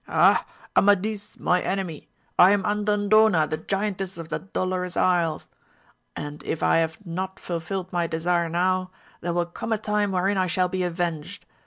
[0.07, 2.09] Ah Amadis, my enemy,
[2.39, 5.43] .I am Andan dona the giantess of the Dolorous Isle;
[6.15, 10.39] and if I have not fulfilled my desire now, there will come a time wherein
[10.39, 11.45] I shall be avenged.